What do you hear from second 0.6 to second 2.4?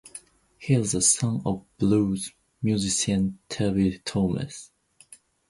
is the son of blues